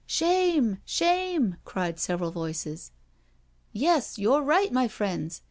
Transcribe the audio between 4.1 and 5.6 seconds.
you're right, my friends.